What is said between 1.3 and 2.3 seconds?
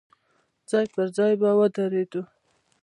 به ودرېدو.